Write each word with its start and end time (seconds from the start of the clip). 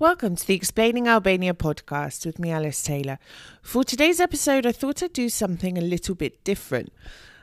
Welcome 0.00 0.34
to 0.34 0.44
the 0.44 0.56
Explaining 0.56 1.06
Albania 1.06 1.54
podcast 1.54 2.26
with 2.26 2.40
me, 2.40 2.50
Alice 2.50 2.82
Taylor. 2.82 3.20
For 3.62 3.84
today's 3.84 4.18
episode, 4.18 4.66
I 4.66 4.72
thought 4.72 5.04
I'd 5.04 5.12
do 5.12 5.28
something 5.28 5.78
a 5.78 5.80
little 5.80 6.16
bit 6.16 6.42
different. 6.42 6.92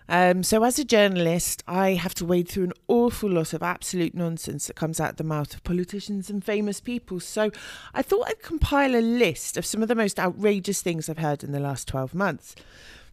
Um, 0.09 0.43
so, 0.43 0.61
as 0.65 0.77
a 0.77 0.83
journalist, 0.83 1.63
I 1.65 1.91
have 1.91 2.13
to 2.15 2.25
wade 2.25 2.49
through 2.49 2.65
an 2.65 2.73
awful 2.89 3.29
lot 3.29 3.53
of 3.53 3.63
absolute 3.63 4.13
nonsense 4.13 4.67
that 4.67 4.75
comes 4.75 4.99
out 4.99 5.15
the 5.15 5.23
mouth 5.23 5.53
of 5.53 5.63
politicians 5.63 6.29
and 6.29 6.43
famous 6.43 6.81
people. 6.81 7.21
So, 7.21 7.51
I 7.93 8.01
thought 8.01 8.27
I'd 8.27 8.43
compile 8.43 8.97
a 8.97 9.01
list 9.01 9.55
of 9.55 9.65
some 9.65 9.81
of 9.81 9.87
the 9.87 9.95
most 9.95 10.19
outrageous 10.19 10.81
things 10.81 11.07
I've 11.07 11.19
heard 11.19 11.45
in 11.45 11.53
the 11.53 11.59
last 11.61 11.87
12 11.87 12.13
months. 12.13 12.53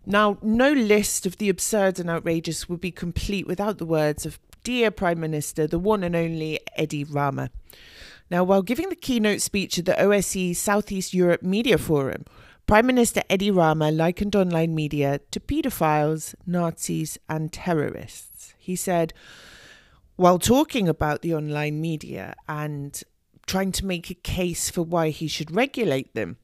Now, 0.05 0.39
no 0.43 0.73
list 0.73 1.27
of 1.27 1.39
the 1.39 1.49
absurd 1.49 2.01
and 2.01 2.11
outrageous 2.11 2.69
would 2.69 2.81
be 2.81 2.91
complete 2.91 3.47
without 3.47 3.79
the 3.79 3.87
words 3.87 4.27
of 4.27 4.41
Dear 4.65 4.91
Prime 4.91 5.21
Minister, 5.21 5.69
the 5.69 5.79
one 5.79 6.03
and 6.03 6.17
only 6.17 6.59
Edi 6.77 7.05
Rama. 7.05 7.51
Now, 8.31 8.45
while 8.45 8.63
giving 8.63 8.91
the 8.91 8.97
keynote 8.97 9.41
speech 9.41 9.79
at 9.79 9.87
the 9.87 9.93
OSCE 9.93 10.55
Southeast 10.55 11.15
Europe 11.15 11.43
Media 11.43 11.79
Forum, 11.79 12.25
Prime 12.67 12.87
Minister 12.87 13.23
Edi 13.31 13.51
Rama 13.51 13.91
likened 13.91 14.37
online 14.37 14.75
media 14.75 15.21
to 15.31 15.41
paedophiles, 15.41 16.35
Nazis, 16.47 17.17
and 17.29 17.51
terrorists. 17.51 18.55
He 18.59 18.77
said, 18.77 19.15
while 20.17 20.39
talking 20.39 20.89
about 20.89 21.23
the 21.23 21.33
online 21.33 21.81
media 21.81 22.35
and 22.49 23.01
trying 23.47 23.73
to 23.73 23.87
make 23.87 24.11
a 24.11 24.15
case 24.15 24.69
for 24.69 24.83
why 24.83 25.11
he 25.11 25.29
should 25.29 25.55
regulate 25.55 26.13
them, 26.13 26.37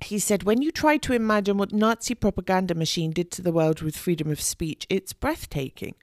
he 0.00 0.18
said, 0.18 0.42
When 0.42 0.60
you 0.60 0.70
try 0.70 0.98
to 0.98 1.12
imagine 1.12 1.56
what 1.56 1.72
Nazi 1.72 2.14
propaganda 2.14 2.74
machine 2.74 3.12
did 3.12 3.30
to 3.30 3.40
the 3.40 3.52
world 3.52 3.80
with 3.80 3.96
freedom 3.96 4.30
of 4.30 4.40
speech, 4.40 4.86
it's 4.90 5.12
breathtaking. 5.12 5.94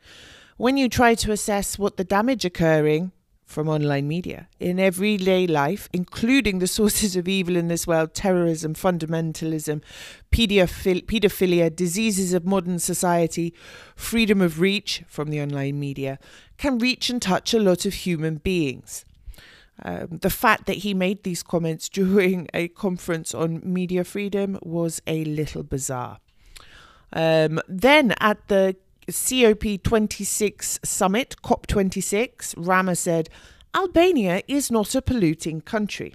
When 0.57 0.77
you 0.77 0.89
try 0.89 1.13
to 1.15 1.31
assess 1.31 1.77
what 1.77 1.97
the 1.97 2.03
damage 2.03 2.45
occurring 2.45 3.11
from 3.51 3.67
online 3.67 4.07
media 4.07 4.47
in 4.59 4.79
everyday 4.79 5.45
life, 5.45 5.89
including 5.93 6.59
the 6.59 6.67
sources 6.67 7.15
of 7.15 7.27
evil 7.27 7.55
in 7.55 7.67
this 7.67 7.85
world 7.85 8.13
terrorism, 8.13 8.73
fundamentalism, 8.73 9.81
pedophilia, 10.31 11.75
diseases 11.75 12.33
of 12.33 12.45
modern 12.45 12.79
society, 12.79 13.53
freedom 13.95 14.41
of 14.41 14.59
reach 14.59 15.03
from 15.07 15.29
the 15.29 15.41
online 15.41 15.79
media, 15.79 16.17
can 16.57 16.77
reach 16.77 17.09
and 17.09 17.21
touch 17.21 17.53
a 17.53 17.59
lot 17.59 17.85
of 17.85 17.93
human 17.93 18.37
beings. 18.37 19.05
Um, 19.83 20.19
the 20.21 20.29
fact 20.29 20.65
that 20.67 20.77
he 20.77 20.93
made 20.93 21.23
these 21.23 21.43
comments 21.43 21.89
during 21.89 22.47
a 22.53 22.67
conference 22.69 23.33
on 23.33 23.61
media 23.63 24.03
freedom 24.03 24.59
was 24.61 25.01
a 25.07 25.23
little 25.25 25.63
bizarre. 25.63 26.19
Um, 27.13 27.59
then 27.67 28.13
at 28.19 28.47
the 28.47 28.75
COP26 29.07 30.85
summit, 30.85 31.35
COP26, 31.43 32.53
Rama 32.57 32.95
said, 32.95 33.29
Albania 33.73 34.41
is 34.47 34.69
not 34.69 34.95
a 34.95 35.01
polluting 35.01 35.61
country. 35.61 36.13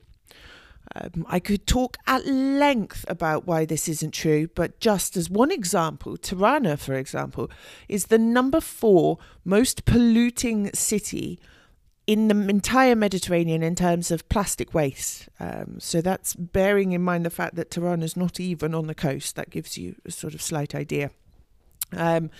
Um, 0.94 1.26
I 1.28 1.40
could 1.40 1.66
talk 1.66 1.96
at 2.06 2.26
length 2.26 3.04
about 3.08 3.46
why 3.46 3.64
this 3.64 3.88
isn't 3.88 4.12
true, 4.12 4.48
but 4.54 4.78
just 4.78 5.16
as 5.16 5.28
one 5.28 5.50
example, 5.50 6.16
Tirana, 6.16 6.76
for 6.76 6.94
example, 6.94 7.50
is 7.88 8.06
the 8.06 8.18
number 8.18 8.60
four 8.60 9.18
most 9.44 9.84
polluting 9.84 10.72
city 10.72 11.40
in 12.06 12.28
the 12.28 12.48
entire 12.48 12.94
Mediterranean 12.94 13.62
in 13.64 13.74
terms 13.74 14.10
of 14.12 14.28
plastic 14.28 14.72
waste. 14.72 15.28
Um, 15.40 15.78
so 15.80 16.00
that's 16.00 16.34
bearing 16.34 16.92
in 16.92 17.02
mind 17.02 17.26
the 17.26 17.30
fact 17.30 17.56
that 17.56 17.70
Tirana 17.70 18.04
is 18.04 18.16
not 18.16 18.38
even 18.38 18.74
on 18.74 18.86
the 18.86 18.94
coast. 18.94 19.34
That 19.34 19.50
gives 19.50 19.76
you 19.76 19.96
a 20.04 20.12
sort 20.12 20.34
of 20.34 20.40
slight 20.40 20.74
idea. 20.74 21.10
Um, 21.92 22.30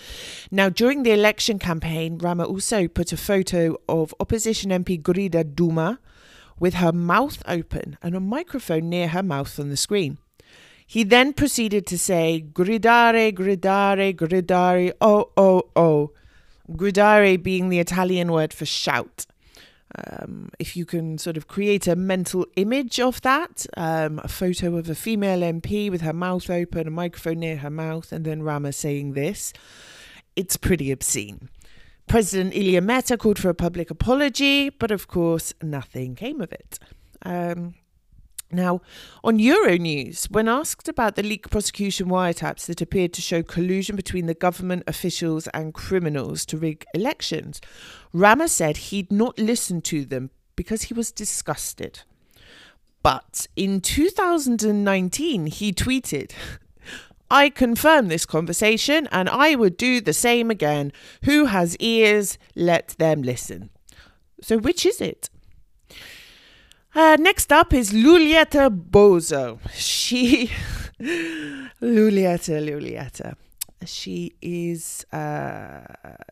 now, 0.51 0.69
during 0.69 1.03
the 1.03 1.11
election 1.11 1.59
campaign, 1.59 2.17
Rama 2.17 2.45
also 2.45 2.87
put 2.87 3.11
a 3.13 3.17
photo 3.17 3.77
of 3.87 4.13
opposition 4.19 4.71
MP 4.71 5.01
Grida 5.01 5.55
Duma 5.55 5.99
with 6.59 6.75
her 6.75 6.91
mouth 6.91 7.41
open 7.47 7.97
and 8.01 8.15
a 8.15 8.19
microphone 8.19 8.89
near 8.89 9.09
her 9.09 9.23
mouth 9.23 9.59
on 9.59 9.69
the 9.69 9.77
screen. 9.77 10.17
He 10.85 11.03
then 11.03 11.33
proceeded 11.33 11.85
to 11.87 11.97
say, 11.97 12.45
Gridare, 12.53 13.33
gridare, 13.33 14.15
gridare, 14.15 14.93
oh, 15.01 15.31
oh, 15.35 15.63
oh. 15.75 16.11
Gridare 16.71 17.41
being 17.41 17.69
the 17.69 17.79
Italian 17.79 18.31
word 18.31 18.53
for 18.53 18.65
shout. 18.65 19.25
Um, 19.95 20.49
if 20.59 20.75
you 20.75 20.85
can 20.85 21.17
sort 21.17 21.37
of 21.37 21.47
create 21.47 21.87
a 21.87 21.95
mental 21.95 22.45
image 22.55 22.99
of 22.99 23.21
that, 23.21 23.65
um, 23.77 24.19
a 24.23 24.27
photo 24.27 24.75
of 24.75 24.89
a 24.89 24.95
female 24.95 25.39
MP 25.39 25.89
with 25.89 26.01
her 26.01 26.13
mouth 26.13 26.49
open, 26.49 26.87
a 26.87 26.91
microphone 26.91 27.39
near 27.39 27.57
her 27.57 27.69
mouth, 27.69 28.11
and 28.11 28.25
then 28.25 28.43
Rama 28.43 28.73
saying 28.73 29.13
this, 29.13 29.53
it's 30.35 30.57
pretty 30.57 30.91
obscene. 30.91 31.49
President 32.07 32.53
Ilir 32.53 32.83
Meta 32.83 33.17
called 33.17 33.39
for 33.39 33.49
a 33.49 33.53
public 33.53 33.89
apology, 33.89 34.69
but 34.69 34.91
of 34.91 35.07
course, 35.07 35.53
nothing 35.61 36.15
came 36.15 36.41
of 36.41 36.51
it. 36.51 36.79
Um, 37.23 37.75
now, 38.49 38.81
on 39.23 39.39
Euronews, 39.39 40.31
when 40.31 40.47
asked 40.47 40.87
about 40.87 41.15
the 41.15 41.23
leak 41.23 41.49
prosecution 41.49 42.07
wiretaps 42.07 42.65
that 42.67 42.81
appeared 42.81 43.11
to 43.13 43.21
show 43.21 43.43
collusion 43.43 43.97
between 43.97 44.25
the 44.25 44.33
government 44.33 44.83
officials 44.87 45.47
and 45.47 45.73
criminals 45.73 46.45
to 46.45 46.57
rig 46.57 46.85
elections, 46.93 47.59
Rama 48.13 48.47
said 48.47 48.77
he'd 48.77 49.11
not 49.11 49.37
listened 49.37 49.83
to 49.85 50.05
them 50.05 50.29
because 50.55 50.83
he 50.83 50.93
was 50.93 51.11
disgusted. 51.11 52.03
But 53.03 53.47
in 53.57 53.81
2019, 53.81 55.47
he 55.47 55.73
tweeted, 55.73 56.31
I 57.29 57.49
confirm 57.49 58.07
this 58.07 58.25
conversation 58.25 59.09
and 59.11 59.27
I 59.27 59.55
would 59.55 59.75
do 59.75 59.99
the 59.99 60.13
same 60.13 60.49
again. 60.49 60.93
Who 61.23 61.45
has 61.45 61.75
ears, 61.77 62.37
let 62.55 62.95
them 62.97 63.21
listen. 63.21 63.69
So, 64.41 64.57
which 64.57 64.85
is 64.85 65.01
it? 65.01 65.29
Uh, 66.97 67.15
next 67.19 67.53
up 67.53 67.75
is 67.75 67.91
Lulieta 67.93 68.71
Bozo. 68.71 69.59
She, 69.71 70.49
Lulieta, 70.99 72.59
Lulieta. 72.59 73.35
She 73.85 74.33
is, 74.41 75.05
uh, 75.13 75.81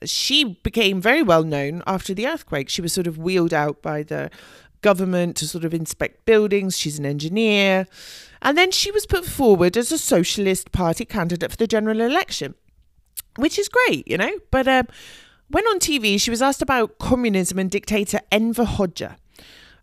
she 0.05 0.57
became 0.63 0.99
very 0.99 1.21
well 1.21 1.43
known 1.43 1.83
after 1.85 2.15
the 2.15 2.25
earthquake. 2.25 2.69
She 2.69 2.81
was 2.81 2.93
sort 2.93 3.05
of 3.05 3.19
wheeled 3.19 3.53
out 3.53 3.83
by 3.83 4.01
the 4.01 4.31
government 4.81 5.35
to 5.35 5.47
sort 5.47 5.65
of 5.65 5.73
inspect 5.75 6.25
buildings. 6.25 6.75
She's 6.75 6.97
an 6.97 7.05
engineer. 7.05 7.85
And 8.41 8.57
then 8.57 8.71
she 8.71 8.89
was 8.89 9.05
put 9.05 9.23
forward 9.23 9.77
as 9.77 9.91
a 9.91 9.99
Socialist 9.99 10.71
Party 10.71 11.05
candidate 11.05 11.51
for 11.51 11.57
the 11.57 11.67
general 11.67 12.01
election, 12.01 12.55
which 13.35 13.59
is 13.59 13.69
great, 13.69 14.07
you 14.07 14.17
know. 14.17 14.31
But 14.49 14.67
um, 14.67 14.87
when 15.47 15.63
on 15.65 15.77
TV, 15.77 16.19
she 16.19 16.31
was 16.31 16.41
asked 16.41 16.63
about 16.63 16.97
communism 16.97 17.59
and 17.59 17.69
dictator 17.69 18.19
Enver 18.31 18.65
Hoxha 18.65 19.17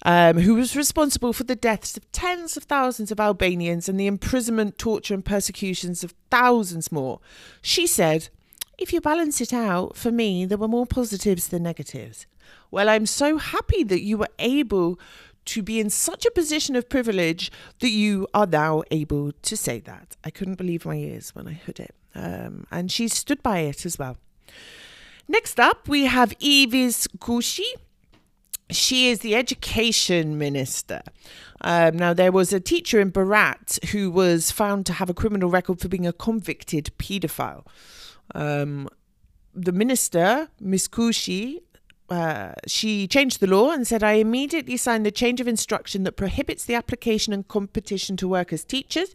um, 0.04 0.38
who 0.38 0.54
was 0.54 0.76
responsible 0.76 1.32
for 1.32 1.44
the 1.44 1.56
deaths 1.56 1.96
of 1.96 2.10
tens 2.12 2.56
of 2.56 2.64
thousands 2.64 3.10
of 3.10 3.20
Albanians 3.20 3.88
and 3.88 3.98
the 3.98 4.06
imprisonment, 4.06 4.78
torture, 4.78 5.14
and 5.14 5.24
persecutions 5.24 6.02
of 6.02 6.14
thousands 6.30 6.90
more. 6.90 7.20
She 7.60 7.86
said, 7.86 8.28
If 8.78 8.92
you 8.92 9.00
balance 9.00 9.40
it 9.40 9.52
out, 9.52 9.96
for 9.96 10.10
me, 10.10 10.44
there 10.44 10.58
were 10.58 10.68
more 10.68 10.86
positives 10.86 11.48
than 11.48 11.62
negatives. 11.62 12.26
Well, 12.70 12.88
I'm 12.88 13.06
so 13.06 13.38
happy 13.38 13.84
that 13.84 14.02
you 14.02 14.18
were 14.18 14.30
able 14.38 14.98
to 15.44 15.62
be 15.62 15.80
in 15.80 15.90
such 15.90 16.24
a 16.24 16.30
position 16.30 16.76
of 16.76 16.88
privilege 16.88 17.50
that 17.80 17.90
you 17.90 18.26
are 18.32 18.46
now 18.46 18.82
able 18.90 19.32
to 19.32 19.56
say 19.56 19.80
that. 19.80 20.16
I 20.24 20.30
couldn't 20.30 20.54
believe 20.54 20.86
my 20.86 20.96
ears 20.96 21.34
when 21.34 21.48
I 21.48 21.52
heard 21.52 21.80
it. 21.80 21.94
Um, 22.14 22.66
and 22.70 22.90
she 22.90 23.08
stood 23.08 23.42
by 23.42 23.60
it 23.60 23.84
as 23.84 23.98
well. 23.98 24.16
Next 25.28 25.58
up, 25.58 25.88
we 25.88 26.04
have 26.04 26.36
Evis 26.38 27.08
Kushi. 27.18 27.70
She 28.72 29.10
is 29.10 29.20
the 29.20 29.34
education 29.34 30.38
minister. 30.38 31.02
Um, 31.60 31.96
now, 31.96 32.12
there 32.12 32.32
was 32.32 32.52
a 32.52 32.60
teacher 32.60 33.00
in 33.00 33.10
Barat 33.10 33.78
who 33.92 34.10
was 34.10 34.50
found 34.50 34.86
to 34.86 34.94
have 34.94 35.08
a 35.08 35.14
criminal 35.14 35.48
record 35.48 35.80
for 35.80 35.88
being 35.88 36.06
a 36.06 36.12
convicted 36.12 36.90
paedophile. 36.98 37.64
Um, 38.34 38.88
the 39.54 39.72
minister, 39.72 40.48
Miss 40.60 40.88
Kushi, 40.88 41.60
uh, 42.10 42.52
she 42.66 43.06
changed 43.06 43.40
the 43.40 43.46
law 43.46 43.70
and 43.70 43.86
said, 43.86 44.02
I 44.02 44.14
immediately 44.14 44.76
signed 44.76 45.06
the 45.06 45.10
change 45.10 45.40
of 45.40 45.48
instruction 45.48 46.02
that 46.02 46.12
prohibits 46.12 46.64
the 46.64 46.74
application 46.74 47.32
and 47.32 47.46
competition 47.46 48.16
to 48.18 48.28
work 48.28 48.52
as 48.52 48.64
teachers 48.64 49.14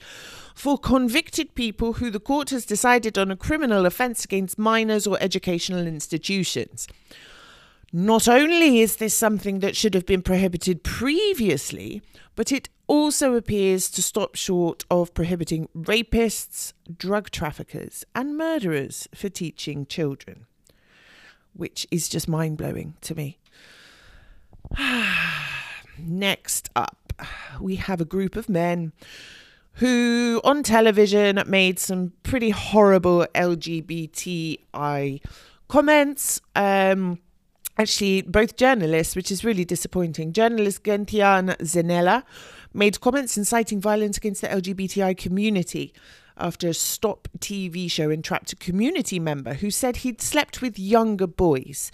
for 0.56 0.78
convicted 0.80 1.54
people 1.54 1.94
who 1.94 2.10
the 2.10 2.20
court 2.20 2.50
has 2.50 2.66
decided 2.66 3.18
on 3.18 3.30
a 3.30 3.36
criminal 3.36 3.86
offence 3.86 4.26
against 4.26 4.58
minors 4.58 5.06
or 5.06 5.18
educational 5.22 5.86
institutions. 5.86 6.88
Not 7.94 8.28
only 8.28 8.82
is 8.82 8.98
this 8.98 9.14
something 9.14 9.60
that 9.60 9.76
should 9.76 9.94
have 9.94 10.06
been 10.06 10.22
prohibited 10.22 10.84
previously, 10.84 12.02
but 12.36 12.52
it 12.52 12.70
also 12.86 13.34
appears 13.34 13.90
to 13.92 14.02
stop 14.04 14.36
short 14.36 14.84
of 14.92 15.14
prohibiting 15.14 15.70
rapists, 15.76 16.74
drug 16.98 17.32
traffickers, 17.32 18.04
and 18.14 18.38
murderers 18.38 19.08
for 19.16 19.30
teaching 19.30 19.86
children, 19.86 20.46
which 21.54 21.88
is 21.90 22.10
just 22.10 22.28
mind 22.28 22.58
blowing 22.58 22.96
to 23.02 23.16
me. 23.16 23.40
Next 25.98 26.70
up, 26.76 27.14
we 27.60 27.78
have 27.78 28.02
a 28.02 28.06
group 28.06 28.36
of 28.36 28.50
men 28.50 28.92
who 29.74 30.42
on 30.44 30.64
television 30.64 31.42
made 31.48 31.80
some 31.80 32.14
pretty 32.24 32.50
horrible 32.50 33.26
LGBTI 33.34 35.22
comments. 35.68 36.42
Um, 36.56 37.20
actually 37.78 38.22
both 38.24 38.56
journalists, 38.56 39.16
which 39.16 39.32
is 39.32 39.44
really 39.44 39.66
disappointing. 39.66 40.34
Journalist 40.34 40.84
Gentian 40.84 41.56
Zanella 41.60 42.24
made 42.74 43.00
comments 43.02 43.38
inciting 43.38 43.80
violence 43.82 44.18
against 44.18 44.42
the 44.42 44.48
LGBTI 44.48 45.18
community 45.18 45.94
after 46.38 46.70
a 46.70 46.74
Stop 46.74 47.28
TV 47.40 47.90
show 47.90 48.10
entrapped 48.10 48.54
a 48.54 48.56
community 48.56 49.20
member 49.20 49.56
who 49.56 49.72
said 49.72 49.98
he'd 49.98 50.22
slept 50.22 50.62
with 50.62 50.78
younger 50.78 51.28
boys, 51.28 51.92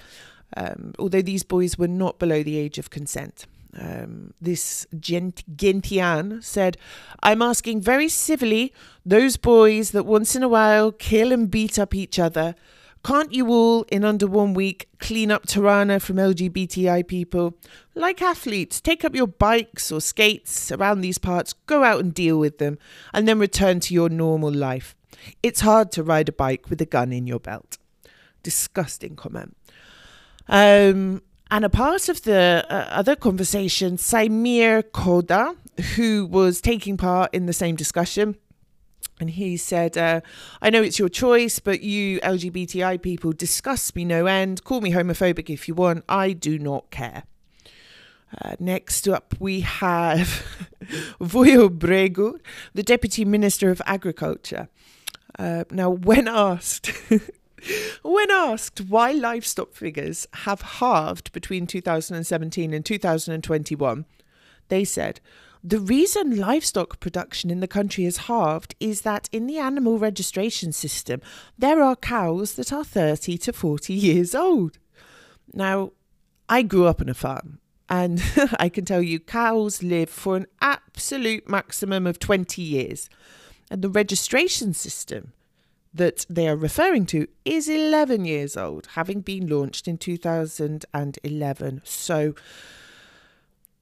um, 0.58 0.94
although 1.00 1.22
these 1.22 1.44
boys 1.44 1.78
were 1.78 1.88
not 1.88 2.20
below 2.20 2.44
the 2.44 2.58
age 2.58 2.78
of 2.78 2.90
consent. 2.90 3.46
Um, 3.76 4.34
this 4.40 4.86
Gent- 5.00 5.44
Gentian 5.56 6.44
said, 6.44 6.78
I'm 7.24 7.42
asking 7.42 7.82
very 7.82 8.08
civilly 8.08 8.72
those 9.06 9.38
boys 9.38 9.92
that 9.92 10.06
once 10.06 10.36
in 10.36 10.44
a 10.44 10.48
while 10.48 10.92
kill 10.92 11.32
and 11.32 11.50
beat 11.50 11.80
up 11.80 11.96
each 11.96 12.20
other 12.20 12.56
can't 13.04 13.34
you 13.34 13.50
all, 13.50 13.84
in 13.92 14.06
under 14.06 14.28
one 14.28 14.54
week, 14.54 14.88
clean 15.00 15.30
up 15.30 15.46
Tirana 15.46 16.00
from 16.00 16.16
LGBTI 16.16 17.06
people? 17.06 17.56
Like 17.96 18.22
athletes, 18.22 18.80
take 18.80 19.04
up 19.04 19.14
your 19.14 19.28
bikes 19.28 19.92
or 19.92 20.00
skates 20.00 20.72
around 20.72 21.02
these 21.02 21.18
parts, 21.18 21.54
go 21.66 21.84
out 21.84 22.00
and 22.00 22.14
deal 22.14 22.40
with 22.40 22.60
them, 22.60 22.78
and 23.14 23.28
then 23.28 23.40
return 23.40 23.82
to 23.82 23.94
your 23.94 24.08
normal 24.08 24.52
life. 24.52 24.96
It's 25.42 25.62
hard 25.62 25.92
to 25.94 26.04
ride 26.04 26.30
a 26.30 26.32
bike 26.32 26.70
with 26.70 26.82
a 26.82 26.86
gun 26.86 27.12
in 27.12 27.28
your 27.28 27.40
belt. 27.40 27.78
Disgusting 28.42 29.16
comment. 29.18 29.58
Um, 30.48 31.22
and 31.52 31.66
a 31.66 31.70
part 31.70 32.10
of 32.10 32.24
the 32.24 32.66
uh, 32.70 32.74
other 32.90 33.16
conversation, 33.16 33.98
Saimir 33.98 34.84
Koda, 34.92 35.56
who 35.96 36.26
was 36.26 36.62
taking 36.62 36.98
part 36.98 37.34
in 37.34 37.46
the 37.48 37.54
same 37.54 37.76
discussion, 37.76 38.38
and 39.20 39.30
he 39.30 39.58
said, 39.58 39.98
uh, 39.98 40.22
I 40.62 40.70
know 40.70 40.82
it's 40.82 41.00
your 41.00 41.10
choice, 41.10 41.60
but 41.60 41.82
you 41.82 42.20
LGBTI 42.22 43.02
people 43.02 43.32
disgust 43.32 43.96
me 43.96 44.06
no 44.06 44.26
end. 44.26 44.64
Call 44.64 44.82
me 44.82 44.92
homophobic 44.92 45.50
if 45.50 45.68
you 45.68 45.76
want. 45.76 46.04
I 46.10 46.34
do 46.34 46.58
not 46.58 46.90
care. 46.90 47.24
Uh, 48.42 48.56
next 48.60 49.08
up, 49.08 49.36
we 49.40 49.62
have 49.62 50.28
Bregu, 51.20 52.40
the 52.74 52.84
Deputy 52.84 53.26
Minister 53.26 53.70
of 53.70 53.82
Agriculture. 53.86 54.70
Uh, 55.38 55.64
now, 55.72 55.90
when 55.90 56.28
asked, 56.28 56.92
when 58.04 58.32
asked 58.32 58.82
why 58.82 59.12
livestock 59.12 59.74
figures 59.74 60.28
have 60.34 60.62
halved 60.62 61.32
between 61.32 61.68
2017 61.68 62.74
and 62.74 62.86
2021, 62.86 64.06
they 64.70 64.84
said, 64.84 65.20
the 65.64 65.80
reason 65.80 66.36
livestock 66.36 67.00
production 67.00 67.50
in 67.50 67.62
the 67.62 67.68
country 67.68 68.04
has 68.04 68.18
halved 68.18 68.76
is 68.82 69.02
that 69.02 69.30
in 69.32 69.48
the 69.48 69.58
animal 69.58 69.98
registration 69.98 70.74
system, 70.74 71.22
there 71.58 71.82
are 71.82 71.96
cows 71.96 72.56
that 72.56 72.74
are 72.74 72.84
30 72.84 73.38
to 73.38 73.54
40 73.54 73.94
years 73.94 74.36
old. 74.36 74.78
Now, 75.54 75.94
I 76.50 76.64
grew 76.64 76.86
up 76.86 77.00
on 77.00 77.08
a 77.08 77.14
farm, 77.14 77.60
and 77.88 78.22
I 78.60 78.68
can 78.68 78.84
tell 78.84 79.02
you 79.02 79.22
cows 79.22 79.82
live 79.82 80.10
for 80.10 80.36
an 80.36 80.48
absolute 80.60 81.48
maximum 81.48 82.06
of 82.08 82.20
20 82.20 82.62
years. 82.62 83.10
And 83.72 83.82
the 83.82 83.90
registration 83.90 84.74
system 84.74 85.32
that 85.94 86.26
they 86.30 86.50
are 86.50 86.58
referring 86.58 87.06
to 87.06 87.28
is 87.46 87.70
11 87.70 88.26
years 88.26 88.58
old, 88.58 88.88
having 88.96 89.22
been 89.22 89.48
launched 89.48 89.88
in 89.88 89.98
2011. 89.98 91.82
So 91.86 92.36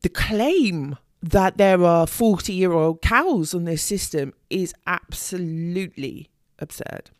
the 0.01 0.10
claim 0.10 0.98
that 1.22 1.58
there 1.58 1.84
are 1.84 2.08
40 2.08 2.54
year 2.54 2.72
old 2.72 3.02
cows 3.02 3.54
on 3.54 3.66
this 3.66 3.84
system 3.84 4.34
is 4.50 4.74
absolutely 4.88 6.30
absurd. 6.60 7.12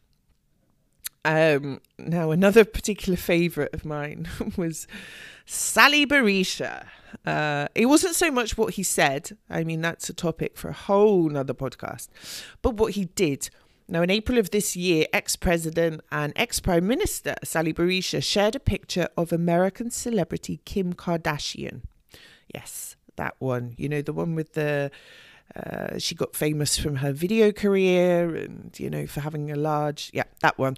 Um, 1.24 1.82
now, 2.00 2.32
another 2.32 2.66
particular 2.66 3.18
favourite 3.18 3.74
of 3.74 3.86
mine 3.86 4.28
was 4.58 4.88
Sali 5.46 6.06
Berisha. 6.06 6.86
Uh, 7.26 7.68
it 7.76 7.86
wasn't 7.86 8.16
so 8.16 8.32
much 8.32 8.58
what 8.58 8.76
he 8.76 8.84
said, 8.84 9.38
I 9.50 9.64
mean, 9.64 9.82
that's 9.82 10.10
a 10.10 10.14
topic 10.14 10.58
for 10.58 10.70
a 10.70 10.74
whole 10.74 11.30
nother 11.30 11.54
podcast, 11.54 12.08
but 12.62 12.76
what 12.76 12.94
he 12.94 13.06
did. 13.06 13.50
Now, 13.88 14.02
in 14.02 14.10
April 14.10 14.38
of 14.38 14.52
this 14.52 14.76
year, 14.76 15.06
ex 15.12 15.36
president 15.36 16.02
and 16.12 16.32
ex 16.38 16.60
prime 16.62 16.88
minister 16.88 17.36
Sali 17.44 17.74
Berisha 17.74 18.24
shared 18.24 18.56
a 18.56 18.60
picture 18.60 19.10
of 19.18 19.34
American 19.34 19.92
celebrity 19.92 20.62
Kim 20.64 20.94
Kardashian. 20.94 21.82
Yes, 22.54 22.96
that 23.22 23.36
one. 23.40 23.76
You 23.78 23.88
know, 23.90 24.02
the 24.02 24.14
one 24.14 24.36
with 24.36 24.54
the. 24.54 24.92
Uh, 25.54 26.00
she 26.00 26.16
got 26.16 26.34
famous 26.34 26.78
from 26.78 26.96
her 27.04 27.12
video 27.12 27.52
career 27.52 28.34
and, 28.36 28.72
you 28.80 28.90
know, 28.90 29.06
for 29.06 29.20
having 29.20 29.52
a 29.52 29.56
large. 29.56 30.10
Yeah, 30.14 30.24
that 30.40 30.58
one. 30.58 30.78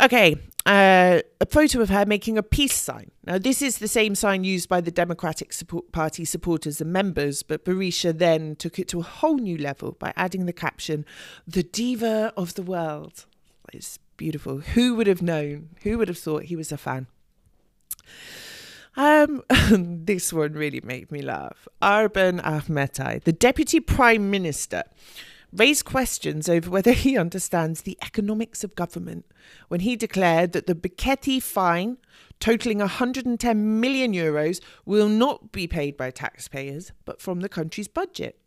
Okay, 0.00 0.36
uh, 0.66 1.18
a 1.40 1.46
photo 1.46 1.80
of 1.80 1.88
her 1.88 2.06
making 2.06 2.38
a 2.38 2.42
peace 2.42 2.76
sign. 2.76 3.10
Now, 3.26 3.38
this 3.38 3.60
is 3.60 3.78
the 3.78 3.88
same 3.88 4.14
sign 4.14 4.44
used 4.44 4.68
by 4.68 4.80
the 4.80 4.92
Democratic 4.92 5.52
support 5.52 5.90
Party 5.90 6.24
supporters 6.24 6.80
and 6.80 6.92
members, 6.92 7.42
but 7.42 7.64
Berisha 7.64 8.16
then 8.16 8.54
took 8.54 8.78
it 8.78 8.86
to 8.88 9.00
a 9.00 9.02
whole 9.02 9.38
new 9.38 9.58
level 9.58 9.96
by 9.98 10.12
adding 10.14 10.46
the 10.46 10.52
caption, 10.52 11.04
The 11.48 11.64
Diva 11.64 12.32
of 12.36 12.54
the 12.54 12.62
World. 12.62 13.26
It's 13.72 13.98
beautiful. 14.16 14.58
Who 14.74 14.94
would 14.94 15.08
have 15.08 15.22
known? 15.22 15.70
Who 15.82 15.98
would 15.98 16.08
have 16.08 16.18
thought 16.18 16.44
he 16.44 16.54
was 16.54 16.70
a 16.70 16.78
fan? 16.78 17.08
Um, 18.96 19.42
this 19.70 20.32
one 20.32 20.52
really 20.52 20.80
made 20.82 21.10
me 21.10 21.22
laugh. 21.22 21.66
Arben 21.82 22.40
Ahmetaj, 22.40 23.24
the 23.24 23.32
Deputy 23.32 23.80
Prime 23.80 24.30
Minister, 24.30 24.84
raised 25.52 25.84
questions 25.84 26.48
over 26.48 26.70
whether 26.70 26.92
he 26.92 27.16
understands 27.16 27.82
the 27.82 27.98
economics 28.02 28.64
of 28.64 28.74
government 28.74 29.24
when 29.68 29.80
he 29.80 29.96
declared 29.96 30.52
that 30.52 30.66
the 30.66 30.74
Becchetti 30.74 31.42
fine, 31.42 31.98
totaling 32.40 32.78
110 32.78 33.80
million 33.80 34.12
euros, 34.12 34.60
will 34.84 35.08
not 35.08 35.52
be 35.52 35.66
paid 35.66 35.96
by 35.96 36.10
taxpayers 36.10 36.92
but 37.04 37.20
from 37.20 37.40
the 37.40 37.48
country's 37.48 37.88
budget. 37.88 38.38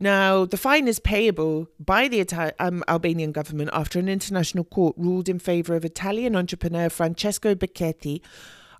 Now, 0.00 0.46
the 0.46 0.56
fine 0.56 0.88
is 0.88 0.98
payable 0.98 1.68
by 1.78 2.08
the 2.08 2.52
um, 2.58 2.82
Albanian 2.88 3.30
government 3.30 3.70
after 3.72 4.00
an 4.00 4.08
international 4.08 4.64
court 4.64 4.96
ruled 4.98 5.28
in 5.28 5.38
favour 5.38 5.76
of 5.76 5.84
Italian 5.84 6.34
entrepreneur 6.34 6.88
Francesco 6.88 7.54
Becchetti 7.54 8.20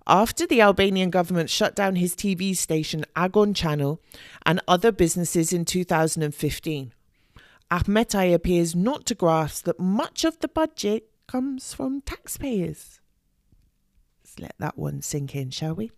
after 0.07 0.45
the 0.45 0.61
Albanian 0.61 1.09
government 1.09 1.49
shut 1.49 1.75
down 1.75 1.95
his 1.95 2.15
TV 2.15 2.55
station 2.55 3.05
Agon 3.15 3.53
Channel 3.53 4.01
and 4.45 4.59
other 4.67 4.91
businesses 4.91 5.53
in 5.53 5.65
2015. 5.65 6.93
Ahmetaj 7.71 8.33
appears 8.33 8.75
not 8.75 9.05
to 9.05 9.15
grasp 9.15 9.65
that 9.65 9.79
much 9.79 10.23
of 10.23 10.39
the 10.39 10.47
budget 10.47 11.09
comes 11.27 11.73
from 11.73 12.01
taxpayers. 12.01 12.99
Let's 14.23 14.39
let 14.39 14.55
that 14.59 14.77
one 14.77 15.01
sink 15.01 15.35
in, 15.35 15.49
shall 15.49 15.75
we? 15.75 15.91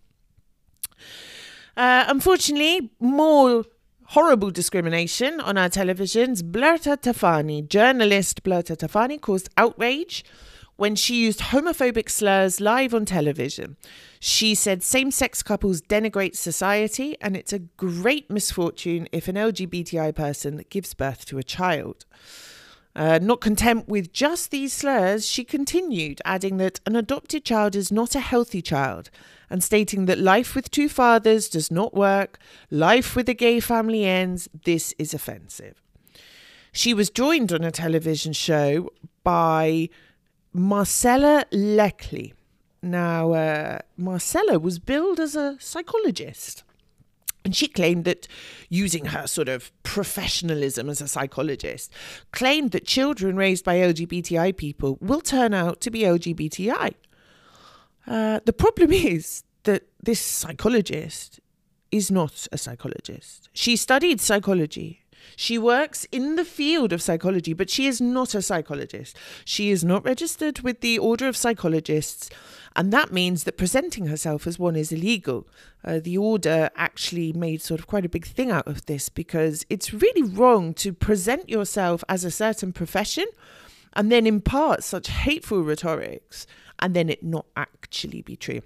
Uh, 1.76 2.06
unfortunately, 2.08 2.92
more 3.00 3.66
horrible 4.10 4.52
discrimination 4.52 5.42
on 5.42 5.58
our 5.58 5.70
televisions. 5.70 6.42
Blerta 6.42 6.96
Tafani, 6.96 7.68
journalist 7.68 8.44
Blerta 8.44 8.78
Tafani, 8.78 9.20
caused 9.20 9.50
outrage 9.58 10.24
when 10.76 10.96
she 10.96 11.16
used 11.16 11.40
homophobic 11.40 12.10
slurs 12.10 12.60
live 12.60 12.94
on 12.94 13.06
television. 13.06 13.78
She 14.20 14.56
said 14.56 14.84
same 14.84 15.12
sex 15.12 15.42
couples 15.42 15.82
denigrate 15.82 16.36
society, 16.36 17.16
and 17.22 17.38
it's 17.38 17.54
a 17.54 17.60
great 17.60 18.30
misfortune 18.30 19.08
if 19.12 19.28
an 19.28 19.36
LGBTI 19.36 20.14
person 20.16 20.64
gives 20.70 20.94
birth 20.94 21.26
to 21.28 21.38
a 21.38 21.44
child. 21.44 22.06
Uh, 22.96 23.20
not 23.22 23.42
content 23.42 23.90
with 23.90 24.14
just 24.14 24.52
these 24.52 24.72
slurs, 24.72 25.28
she 25.28 25.44
continued, 25.44 26.22
adding 26.24 26.58
that 26.58 26.80
an 26.86 26.96
adopted 26.96 27.44
child 27.44 27.76
is 27.76 27.92
not 27.92 28.16
a 28.16 28.22
healthy 28.22 28.62
child, 28.62 29.10
and 29.50 29.62
stating 29.62 30.06
that 30.06 30.18
life 30.18 30.56
with 30.56 30.72
two 30.72 30.88
fathers 30.88 31.50
does 31.50 31.70
not 31.70 31.94
work, 31.94 32.40
life 32.72 33.14
with 33.16 33.28
a 33.28 33.34
gay 33.34 33.60
family 33.60 34.06
ends, 34.06 34.48
this 34.64 34.94
is 34.98 35.14
offensive. 35.14 35.82
She 36.72 36.94
was 36.94 37.10
joined 37.10 37.52
on 37.52 37.64
a 37.64 37.72
television 37.72 38.32
show 38.32 38.90
by 39.24 39.90
Marcella 40.56 41.44
Leckley. 41.52 42.34
Now, 42.82 43.34
uh, 43.34 43.80
Marcella 43.98 44.58
was 44.58 44.80
billed 44.80 45.20
as 45.20 45.36
a 45.36 45.58
psychologist. 45.60 46.64
And 47.44 47.54
she 47.54 47.68
claimed 47.68 48.06
that 48.06 48.26
using 48.70 49.06
her 49.06 49.28
sort 49.28 49.50
of 49.50 49.72
professionalism 49.84 50.90
as 50.90 51.02
a 51.02 51.10
psychologist, 51.10 51.92
claimed 52.32 52.72
that 52.72 52.86
children 52.86 53.36
raised 53.36 53.66
by 53.66 53.76
LGBTI 53.76 54.56
people 54.56 54.98
will 55.02 55.20
turn 55.20 55.54
out 55.54 55.82
to 55.82 55.92
be 55.92 56.04
LGBTI. 56.04 56.94
Uh, 58.08 58.40
the 58.46 58.54
problem 58.54 58.92
is 58.94 59.44
that 59.64 59.84
this 60.02 60.22
psychologist 60.22 61.42
is 61.92 62.10
not 62.10 62.48
a 62.54 62.58
psychologist. 62.58 63.50
She 63.52 63.76
studied 63.76 64.22
psychology 64.22 65.05
she 65.36 65.58
works 65.58 66.06
in 66.12 66.36
the 66.36 66.46
field 66.46 66.94
of 66.94 67.02
psychology, 67.02 67.54
but 67.54 67.70
she 67.70 67.88
is 67.88 68.00
not 68.00 68.36
a 68.36 68.42
psychologist. 68.42 69.18
She 69.44 69.72
is 69.72 69.84
not 69.84 70.06
registered 70.06 70.60
with 70.60 70.82
the 70.82 70.98
Order 70.98 71.28
of 71.28 71.38
Psychologists, 71.38 72.30
and 72.76 72.92
that 72.92 73.12
means 73.12 73.44
that 73.46 73.58
presenting 73.58 74.08
herself 74.08 74.46
as 74.46 74.60
one 74.60 74.76
is 74.76 74.92
illegal. 74.92 75.48
Uh, 75.84 76.00
the 76.00 76.18
order 76.18 76.70
actually 76.76 77.32
made 77.34 77.62
sort 77.62 77.80
of 77.80 77.88
quite 77.88 78.06
a 78.06 78.10
big 78.10 78.26
thing 78.26 78.52
out 78.52 78.68
of 78.68 78.86
this 78.86 79.08
because 79.10 79.66
it's 79.70 79.94
really 79.94 80.24
wrong 80.24 80.74
to 80.74 80.92
present 80.92 81.50
yourself 81.50 82.04
as 82.10 82.24
a 82.24 82.32
certain 82.32 82.74
profession 82.74 83.26
and 83.94 84.12
then 84.12 84.28
impart 84.28 84.84
such 84.84 85.08
hateful 85.08 85.64
rhetorics 85.64 86.46
and 86.80 86.94
then 86.94 87.10
it 87.10 87.24
not 87.24 87.46
actually 87.56 88.22
be 88.22 88.36
true. 88.36 88.62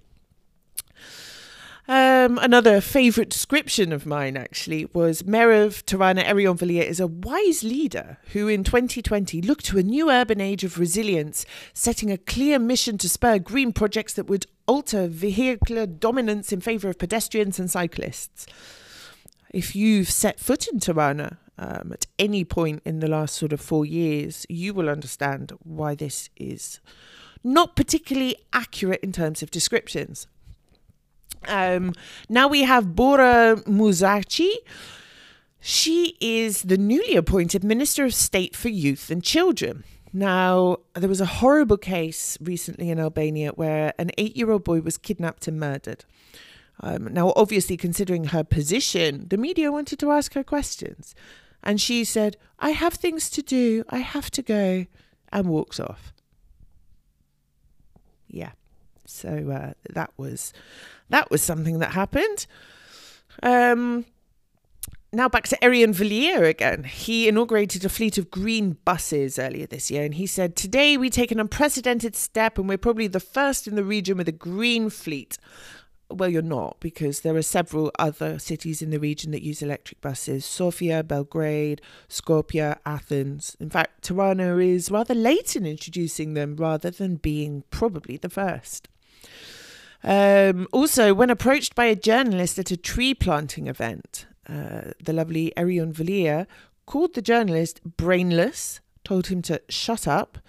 Um, 2.29 2.37
another 2.43 2.79
favourite 2.79 3.31
description 3.31 3.91
of 3.91 4.05
mine, 4.05 4.37
actually, 4.37 4.85
was 4.93 5.21
of 5.21 5.83
Tirana, 5.87 6.21
Erion 6.21 6.59
Veliaj, 6.59 6.85
is 6.85 6.99
a 6.99 7.07
wise 7.07 7.63
leader 7.63 8.19
who 8.33 8.47
in 8.47 8.63
2020 8.63 9.41
looked 9.41 9.65
to 9.65 9.79
a 9.79 9.83
new 9.83 10.11
urban 10.11 10.39
age 10.39 10.63
of 10.63 10.77
resilience, 10.77 11.43
setting 11.73 12.11
a 12.11 12.19
clear 12.19 12.59
mission 12.59 12.99
to 12.99 13.09
spur 13.09 13.39
green 13.39 13.73
projects 13.73 14.13
that 14.13 14.29
would 14.29 14.45
alter 14.67 15.07
vehicular 15.07 15.87
dominance 15.87 16.53
in 16.53 16.61
favour 16.61 16.87
of 16.87 16.99
pedestrians 16.99 17.57
and 17.57 17.71
cyclists. 17.71 18.45
If 19.51 19.75
you've 19.75 20.11
set 20.11 20.39
foot 20.39 20.67
in 20.67 20.79
Tirana 20.79 21.39
um, 21.57 21.89
at 21.93 22.05
any 22.19 22.45
point 22.45 22.83
in 22.85 22.99
the 22.99 23.07
last 23.07 23.33
sort 23.33 23.53
of 23.53 23.59
four 23.59 23.87
years, 23.87 24.45
you 24.47 24.75
will 24.75 24.87
understand 24.87 25.51
why 25.63 25.95
this 25.95 26.29
is 26.37 26.79
not 27.43 27.75
particularly 27.75 28.35
accurate 28.53 28.99
in 29.01 29.13
terms 29.13 29.41
of 29.41 29.49
descriptions. 29.49 30.27
Um, 31.47 31.93
now 32.27 32.47
we 32.47 32.63
have 32.63 32.95
Bora 32.95 33.61
Muzhaqi. 33.65 34.51
She 35.61 36.15
is 36.21 36.63
the 36.63 36.77
newly 36.77 37.15
appointed 37.15 37.63
Minister 37.63 38.05
of 38.05 38.13
State 38.13 38.55
for 38.55 38.69
Youth 38.69 39.09
and 39.09 39.23
Children. 39.23 39.83
Now, 40.11 40.77
there 40.93 41.09
was 41.09 41.21
a 41.21 41.25
horrible 41.25 41.77
case 41.77 42.37
recently 42.41 42.89
in 42.89 42.99
Albania 42.99 43.51
where 43.51 43.93
an 43.99 44.11
eight 44.17 44.35
year 44.35 44.51
old 44.51 44.63
boy 44.63 44.81
was 44.81 44.97
kidnapped 44.97 45.47
and 45.47 45.59
murdered. 45.59 46.05
Um, 46.81 47.13
now, 47.13 47.33
obviously, 47.35 47.77
considering 47.77 48.25
her 48.25 48.43
position, 48.43 49.27
the 49.29 49.37
media 49.37 49.71
wanted 49.71 49.99
to 49.99 50.11
ask 50.11 50.33
her 50.33 50.43
questions. 50.43 51.13
And 51.61 51.79
she 51.81 52.05
said, 52.05 52.37
I 52.57 52.69
have 52.69 52.93
things 52.93 53.29
to 53.31 53.41
do, 53.41 53.83
I 53.89 53.97
have 53.97 54.31
to 54.31 54.41
go, 54.41 54.85
and 55.31 55.47
walks 55.47 55.79
off. 55.79 56.13
Yeah. 58.27 58.51
So 59.09 59.49
uh, 59.51 59.73
that 59.93 60.11
was 60.17 60.53
that 61.09 61.29
was 61.31 61.41
something 61.41 61.79
that 61.79 61.91
happened. 61.91 62.45
Um, 63.41 64.05
now 65.11 65.27
back 65.27 65.47
to 65.47 65.57
Erion 65.57 65.95
Veliaj 65.95 66.47
again. 66.47 66.83
He 66.83 67.27
inaugurated 67.27 67.83
a 67.83 67.89
fleet 67.89 68.17
of 68.17 68.29
green 68.29 68.77
buses 68.85 69.39
earlier 69.39 69.65
this 69.65 69.89
year, 69.89 70.03
and 70.03 70.13
he 70.13 70.27
said, 70.27 70.55
Today 70.55 70.97
we 70.97 71.09
take 71.09 71.31
an 71.31 71.39
unprecedented 71.39 72.15
step, 72.15 72.57
and 72.57 72.69
we're 72.69 72.77
probably 72.77 73.07
the 73.07 73.19
first 73.19 73.67
in 73.67 73.75
the 73.75 73.83
region 73.83 74.17
with 74.17 74.27
a 74.27 74.33
green 74.33 74.89
fleet. 74.89 75.37
Well, 76.11 76.29
you're 76.29 76.41
not, 76.41 76.77
because 76.79 77.21
there 77.21 77.35
are 77.35 77.43
several 77.43 77.91
other 77.99 78.39
cities 78.39 78.81
in 78.81 78.89
the 78.89 78.99
region 78.99 79.31
that 79.31 79.43
use 79.43 79.61
electric 79.61 80.01
buses 80.01 80.43
Sofia, 80.43 81.03
Belgrade, 81.03 81.81
Skopje, 82.07 82.77
Athens. 82.83 83.55
In 83.59 83.69
fact, 83.69 84.03
Tirana 84.03 84.57
is 84.57 84.89
rather 84.89 85.13
late 85.13 85.55
in 85.55 85.67
introducing 85.67 86.33
them 86.33 86.55
rather 86.55 86.89
than 86.89 87.17
being 87.17 87.63
probably 87.69 88.17
the 88.17 88.29
first. 88.29 88.89
Um, 90.03 90.67
also, 90.71 91.13
when 91.13 91.29
approached 91.29 91.75
by 91.75 91.85
a 91.85 91.95
journalist 91.95 92.57
at 92.57 92.71
a 92.71 92.77
tree 92.77 93.13
planting 93.13 93.67
event, 93.67 94.25
uh, 94.47 94.91
the 95.03 95.13
lovely 95.13 95.51
Erion 95.57 95.93
Veliaj 95.93 96.47
called 96.85 97.13
the 97.13 97.21
journalist 97.21 97.81
brainless, 97.83 98.79
told 99.03 99.27
him 99.27 99.41
to 99.43 99.61
shut 99.69 100.07
up, 100.07 100.39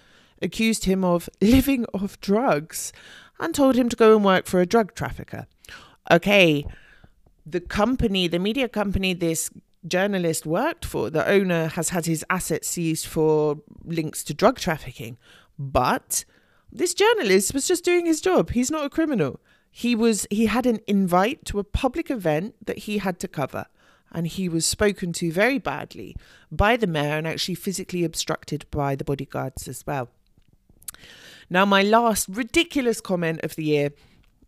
accused 0.41 0.85
him 0.85 1.03
of 1.03 1.29
living 1.41 1.85
off 1.93 2.19
drugs, 2.21 2.93
and 3.39 3.53
told 3.53 3.75
him 3.75 3.89
to 3.89 3.95
go 3.95 4.15
and 4.15 4.23
work 4.23 4.45
for 4.45 4.61
a 4.61 4.65
drug 4.65 4.95
trafficker. 4.95 5.47
Okay, 6.09 6.65
the 7.45 7.59
company, 7.59 8.27
the 8.27 8.39
media 8.39 8.69
company 8.69 9.13
this 9.13 9.49
journalist 9.85 10.45
worked 10.45 10.85
for, 10.85 11.09
the 11.09 11.27
owner 11.27 11.67
has 11.67 11.89
had 11.89 12.05
his 12.05 12.23
assets 12.29 12.67
seized 12.67 13.05
for 13.05 13.57
links 13.83 14.23
to 14.23 14.33
drug 14.33 14.59
trafficking. 14.59 15.17
But 15.57 16.25
this 16.71 16.93
journalist 16.93 17.53
was 17.53 17.67
just 17.67 17.83
doing 17.83 18.05
his 18.05 18.21
job. 18.21 18.51
He's 18.51 18.71
not 18.71 18.85
a 18.85 18.89
criminal. 18.89 19.39
He 19.71 19.95
was 19.95 20.27
he 20.29 20.47
had 20.47 20.65
an 20.65 20.79
invite 20.87 21.45
to 21.45 21.59
a 21.59 21.63
public 21.63 22.09
event 22.09 22.55
that 22.65 22.79
he 22.79 22.97
had 22.97 23.19
to 23.19 23.27
cover 23.27 23.65
and 24.11 24.27
he 24.27 24.49
was 24.49 24.65
spoken 24.65 25.13
to 25.13 25.31
very 25.31 25.57
badly 25.57 26.15
by 26.51 26.75
the 26.75 26.87
mayor 26.87 27.17
and 27.17 27.27
actually 27.27 27.55
physically 27.55 28.03
obstructed 28.03 28.65
by 28.69 28.95
the 28.95 29.05
bodyguards 29.05 29.67
as 29.67 29.85
well. 29.87 30.09
Now 31.49 31.65
my 31.65 31.81
last 31.81 32.27
ridiculous 32.29 33.01
comment 33.01 33.41
of 33.43 33.55
the 33.55 33.63
year 33.63 33.91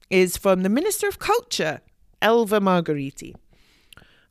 is 0.09 0.37
from 0.37 0.63
the 0.63 0.69
Minister 0.69 1.07
of 1.07 1.19
Culture, 1.19 1.81
Elva 2.21 2.59
Margariti. 2.59 3.33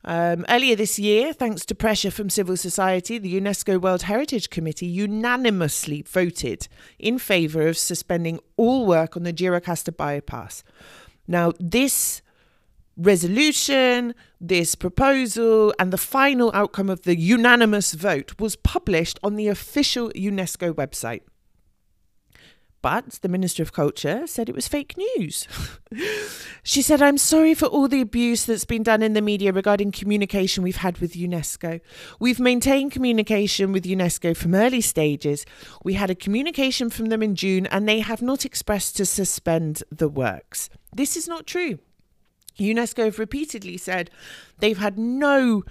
Um, 0.05 0.45
earlier 0.49 0.75
this 0.75 0.99
year, 0.99 1.31
thanks 1.31 1.65
to 1.65 1.75
pressure 1.75 2.11
from 2.11 2.29
civil 2.29 2.57
society, 2.57 3.17
the 3.17 3.39
UNESCO 3.39 3.79
World 3.79 4.03
Heritage 4.03 4.49
Committee 4.49 4.85
unanimously 4.85 6.01
voted 6.01 6.67
in 6.99 7.17
favour 7.17 7.67
of 7.67 7.77
suspending 7.77 8.39
all 8.57 8.85
work 8.85 9.15
on 9.15 9.23
the 9.23 9.31
Gjirokastër 9.31 9.95
bypass. 9.95 10.63
Now, 11.25 11.53
this 11.57 12.21
resolution, 12.97 14.13
this 14.41 14.75
proposal, 14.75 15.73
and 15.79 15.93
the 15.93 15.97
final 15.97 16.51
outcome 16.53 16.89
of 16.89 17.03
the 17.03 17.17
unanimous 17.17 17.93
vote 17.93 18.39
was 18.39 18.57
published 18.57 19.19
on 19.23 19.35
the 19.35 19.47
official 19.47 20.09
UNESCO 20.09 20.73
website. 20.73 21.21
But 22.83 23.19
the 23.21 23.29
Minister 23.29 23.63
of 23.63 23.71
Culture 23.71 24.27
said 24.27 24.49
it 24.49 24.55
was 24.55 24.67
fake 24.67 24.95
news. 24.97 25.47
she 26.63 26.81
said, 26.81 27.01
I'm 27.01 27.17
sorry 27.17 27.53
for 27.53 27.67
all 27.67 27.87
the 27.87 28.01
abuse 28.01 28.43
that's 28.43 28.65
been 28.65 28.83
done 28.83 29.01
in 29.01 29.13
the 29.13 29.21
media 29.21 29.53
regarding 29.53 29.93
communication 29.93 30.63
we've 30.63 30.75
had 30.75 30.97
with 30.97 31.13
UNESCO. 31.13 31.79
We've 32.19 32.41
maintained 32.41 32.91
communication 32.91 33.71
with 33.71 33.85
UNESCO 33.85 34.35
from 34.35 34.53
early 34.53 34.81
stages. 34.81 35.45
We 35.85 35.93
had 35.93 36.09
a 36.09 36.15
communication 36.15 36.89
from 36.89 37.05
them 37.05 37.23
in 37.23 37.35
June, 37.35 37.67
and 37.67 37.87
they 37.87 38.01
have 38.01 38.21
not 38.21 38.43
expressed 38.43 38.97
to 38.97 39.05
suspend 39.05 39.83
the 39.89 40.09
works. 40.09 40.69
This 40.93 41.15
is 41.15 41.25
not 41.25 41.47
true. 41.47 41.79
UNESCO 42.59 43.05
have 43.05 43.17
repeatedly 43.17 43.77
said 43.77 44.11
they've 44.59 44.77
had 44.77 44.99
no 44.99 45.63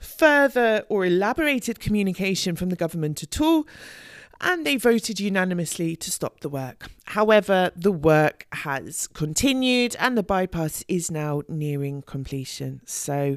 further 0.00 0.86
or 0.88 1.04
elaborated 1.04 1.78
communication 1.78 2.56
from 2.56 2.70
the 2.70 2.76
government 2.76 3.22
at 3.22 3.38
all 3.38 3.66
and 4.40 4.66
they 4.66 4.76
voted 4.76 5.20
unanimously 5.20 5.96
to 5.96 6.10
stop 6.10 6.40
the 6.40 6.48
work. 6.48 6.90
However, 7.06 7.70
the 7.76 7.92
work 7.92 8.46
has 8.52 9.06
continued 9.08 9.96
and 9.98 10.16
the 10.16 10.22
bypass 10.22 10.84
is 10.88 11.10
now 11.10 11.42
nearing 11.48 12.02
completion. 12.02 12.80
So 12.84 13.36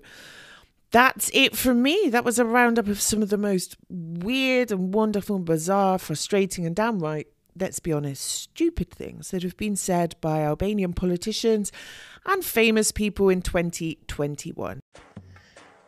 that's 0.92 1.30
it 1.34 1.56
from 1.56 1.82
me. 1.82 2.10
That 2.10 2.24
was 2.24 2.40
a 2.40 2.46
roundup 2.46 2.88
of 2.88 3.02
some 3.02 3.22
of 3.22 3.30
the 3.30 3.38
most 3.38 3.78
weird 3.90 4.72
and 4.72 4.94
wonderful, 4.94 5.40
bizarre, 5.40 6.00
frustrating, 6.00 6.66
and 6.66 6.76
downright, 6.76 7.28
let's 7.60 7.80
be 7.80 7.92
honest, 7.92 8.24
stupid 8.24 8.90
things 8.90 9.32
that 9.32 9.44
have 9.44 9.58
been 9.58 9.76
said 9.76 10.16
by 10.22 10.42
Albanian 10.42 10.94
politicians 10.94 11.72
and 12.26 12.44
famous 12.44 12.92
people 12.92 13.30
in 13.30 13.42
2021. 13.42 14.80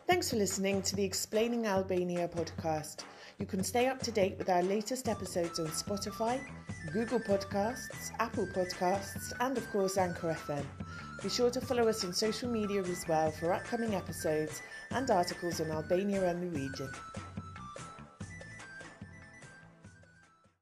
Thanks 0.06 0.30
for 0.30 0.36
listening 0.36 0.82
to 0.82 0.96
the 0.96 1.04
Explaining 1.04 1.66
Albania 1.66 2.28
podcast. 2.28 3.04
You 3.40 3.46
can 3.46 3.64
stay 3.64 3.88
up 3.88 4.02
to 4.02 4.10
date 4.10 4.36
with 4.36 4.50
our 4.50 4.62
latest 4.62 5.08
episodes 5.08 5.58
on 5.58 5.68
Spotify, 5.68 6.42
Google 6.92 7.18
Podcasts, 7.18 8.10
Apple 8.18 8.46
Podcasts, 8.48 9.32
and 9.40 9.56
of 9.56 9.66
course 9.70 9.96
Anchor 9.96 10.36
FM. 10.46 10.62
Be 11.22 11.30
sure 11.30 11.48
to 11.48 11.60
follow 11.62 11.88
us 11.88 12.04
on 12.04 12.12
social 12.12 12.50
media 12.50 12.82
as 12.82 13.08
well 13.08 13.30
for 13.30 13.54
upcoming 13.54 13.94
episodes 13.94 14.60
and 14.90 15.10
articles 15.10 15.58
on 15.58 15.70
Albania 15.70 16.28
and 16.28 16.42
the 16.42 16.48
region. 16.48 16.90